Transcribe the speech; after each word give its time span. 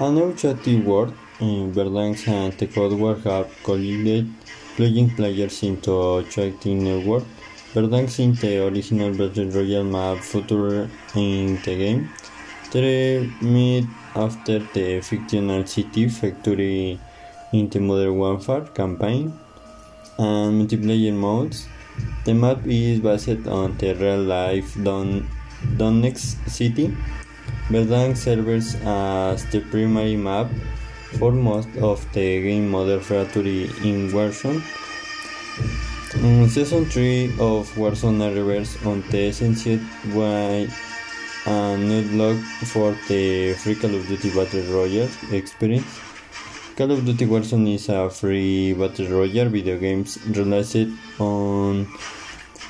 A 0.00 0.08
new 0.12 0.32
chatty 0.32 0.80
word 0.80 1.12
in 1.40 1.72
Verdansk 1.72 2.28
and 2.28 2.52
the 2.56 2.68
Cold 2.68 2.92
War 3.00 3.16
have 3.24 3.50
collided, 3.64 4.32
plunging 4.76 5.10
players 5.10 5.60
into 5.64 5.90
a 5.90 6.22
chatting 6.22 6.84
network. 6.84 7.24
Verdansk 7.74 8.20
in 8.20 8.32
the 8.34 8.64
original 8.68 9.10
Battle 9.12 9.50
Royale 9.50 9.82
map 9.82 10.18
featured 10.18 10.88
in 11.16 11.56
the 11.64 11.74
game. 11.82 12.10
They 12.70 13.28
meet 13.42 13.86
after 14.14 14.60
the 14.60 15.00
fictional 15.00 15.66
city 15.66 16.08
factory 16.08 17.00
in 17.52 17.68
the 17.68 17.80
Modern 17.80 18.18
Warfare 18.18 18.66
campaign 18.66 19.32
and 20.16 20.62
multiplayer 20.62 21.12
modes. 21.12 21.66
The 22.24 22.34
map 22.34 22.64
is 22.64 23.00
based 23.00 23.48
on 23.48 23.76
the 23.78 23.94
real-life 23.94 24.76
Don 24.80 25.28
Donetsk 25.76 26.48
city. 26.48 26.94
Verdansk 27.68 28.16
serves 28.16 28.76
as 28.76 29.44
the 29.50 29.60
primary 29.60 30.16
map 30.16 30.48
for 31.18 31.32
most 31.32 31.68
of 31.76 32.00
the 32.14 32.42
game 32.42 32.70
Modern 32.70 33.00
Factory 33.00 33.64
in 33.84 34.08
Warzone. 34.08 34.62
Um, 36.14 36.48
season 36.48 36.86
3 36.86 37.34
of 37.38 37.68
Warzone 37.76 38.34
arrives 38.34 38.82
on 38.86 39.02
the 39.10 39.28
Essential 39.28 39.78
by 40.14 40.66
a 41.44 41.76
new 41.76 42.04
log 42.16 42.38
for 42.72 42.96
the 43.06 43.52
free 43.52 43.74
Call 43.74 43.94
of 43.94 44.08
Duty 44.08 44.30
Battle 44.30 44.62
Royale 44.72 45.10
experience. 45.30 46.00
Call 46.74 46.92
of 46.92 47.04
Duty 47.04 47.26
Warzone 47.26 47.74
is 47.74 47.90
a 47.90 48.08
free 48.08 48.72
Battle 48.72 49.08
Royale 49.08 49.50
video 49.50 49.76
game 49.78 50.06
released 50.28 50.88
on 51.20 51.86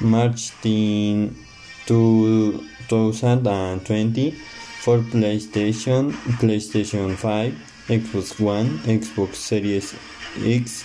March 0.00 0.50
10, 0.60 1.36
2020 1.86 4.34
for 4.88 5.00
PlayStation, 5.00 6.12
PlayStation 6.40 7.14
5, 7.14 7.52
Xbox 7.88 8.40
One, 8.40 8.78
Xbox 8.88 9.34
Series 9.34 9.94
X 10.40 10.82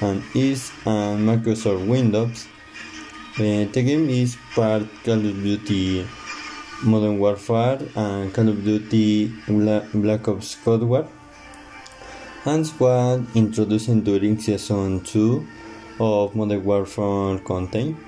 and 0.00 0.22
S, 0.34 0.72
and 0.86 1.28
Microsoft 1.28 1.86
Windows. 1.86 2.46
Uh, 3.36 3.68
the 3.68 3.82
game 3.84 4.08
is 4.08 4.38
part 4.54 4.84
Call 5.04 5.20
of 5.28 5.42
Duty 5.42 6.08
Modern 6.82 7.18
Warfare 7.18 7.78
and 7.94 8.32
Call 8.32 8.48
of 8.48 8.64
Duty 8.64 9.30
Black 9.46 10.28
Ops 10.28 10.56
Cold 10.64 10.84
War 10.84 11.06
and 12.46 12.72
was 12.80 13.20
introduced 13.34 14.02
during 14.02 14.40
Season 14.40 15.04
2 15.04 15.46
of 16.00 16.34
Modern 16.34 16.64
Warfare 16.64 17.38
content. 17.40 17.98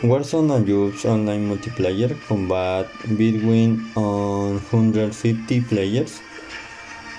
Warzone 0.00 0.50
allows 0.50 1.04
online 1.04 1.48
multiplayer 1.50 2.16
combat 2.28 2.86
between 3.16 3.78
150 3.94 5.60
players. 5.62 6.20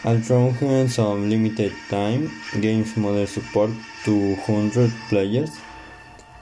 Although 0.06 0.88
some 0.88 1.30
limited 1.30 1.74
time, 1.90 2.32
games 2.62 2.96
model 2.96 3.28
support 3.28 3.72
200 4.06 4.94
players. 5.10 5.50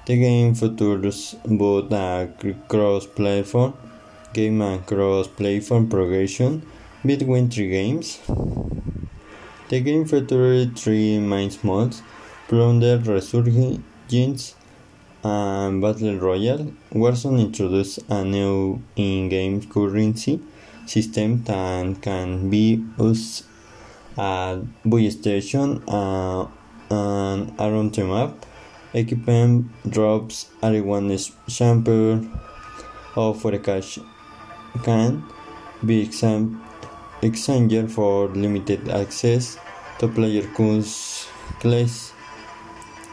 The 0.05 0.15
game 0.15 0.53
features 0.53 1.35
both 1.43 1.91
a 1.91 2.29
cross-platform 2.67 3.73
game 4.31 4.61
and 4.61 4.85
cross-platform 4.85 5.89
progression 5.89 6.61
between 7.03 7.49
three 7.49 7.69
games. 7.69 8.19
The 9.69 9.79
game 9.81 10.05
features 10.05 10.69
three 10.75 11.17
main 11.17 11.49
modes: 11.63 12.03
Plunder, 12.47 12.99
Resurgence, 12.99 14.53
and 15.23 15.81
Battle 15.81 16.17
Royale. 16.17 16.73
Warzone 16.91 17.41
introduced 17.41 17.99
a 18.09 18.23
new 18.23 18.81
in-game 18.95 19.67
currency 19.67 20.39
system 20.85 21.43
that 21.43 22.01
can 22.01 22.49
be 22.49 22.83
used 22.99 23.45
at 24.17 24.57
buy 24.85 25.09
station 25.09 25.83
uh, 25.87 26.47
and 26.89 27.53
around 27.59 27.93
the 27.93 28.03
map. 28.03 28.45
Equipment 28.93 29.67
drops 29.89 30.49
are 30.63 30.81
one 30.81 31.15
sample 31.47 32.25
of 33.15 33.41
for 33.41 33.57
cash 33.57 33.99
can 34.83 35.23
be 35.85 36.09
exchanged 37.21 37.91
for 37.91 38.27
limited 38.29 38.87
access 38.89 39.57
to 39.99 40.07
player 40.07 40.43
class. 41.59 42.13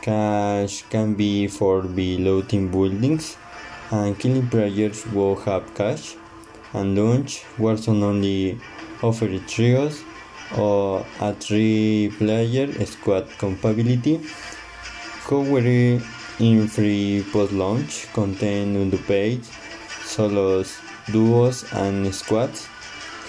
Cash 0.05 0.85
can 0.91 1.15
be 1.15 1.47
for 1.47 1.81
reloading 1.81 2.69
buildings 2.69 3.39
and 3.91 4.19
killing 4.19 4.47
players 4.51 5.07
will 5.07 5.35
have 5.47 5.75
cash 5.75 6.17
and 6.75 6.95
launch 6.95 7.45
Warzone 7.57 8.03
only 8.03 8.61
offers 9.03 9.41
trios 9.51 10.03
or 10.59 11.07
a 11.21 11.33
three 11.33 12.13
player 12.19 12.69
squad 12.85 13.31
compatibility. 13.39 14.21
However, 15.27 16.03
in 16.39 16.69
free 16.69 17.25
post 17.33 17.53
launch 17.53 18.13
content 18.13 18.77
on 18.77 18.91
the 18.91 18.99
page, 18.99 19.45
solos, 20.03 20.77
duos, 21.11 21.65
and 21.73 22.15
squads 22.15 22.69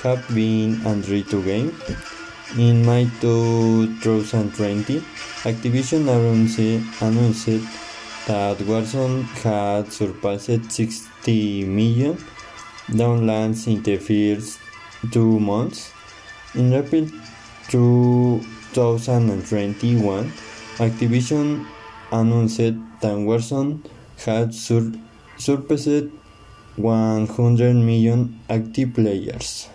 have 0.03 0.27
been 0.35 0.85
agreed 0.85 1.29
to 1.29 1.41
game. 1.41 1.71
In 2.53 2.85
May 2.85 3.09
2020, 3.19 5.01
Activision 5.43 6.07
announced 6.07 6.57
that 8.27 8.57
Warzone 8.59 9.23
had 9.41 9.91
surpassed 9.91 10.71
60 10.71 11.65
million 11.65 12.17
downloads 12.87 13.65
in 13.67 13.81
the 13.81 13.97
first 13.97 14.59
two 15.11 15.39
months. 15.39 15.91
In 16.53 16.71
April 16.71 17.07
2021, 17.69 20.31
Activision 20.77 21.65
announced 22.11 22.57
that 22.57 22.75
Warzone 23.01 23.79
had 24.23 24.53
sur 24.53 24.91
surpassed 25.37 26.09
100 26.77 27.73
million 27.73 28.39
active 28.49 28.93
players. 28.93 29.67